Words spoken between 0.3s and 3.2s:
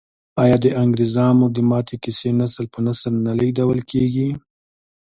آیا د انګریزامو د ماتې کیسې نسل په نسل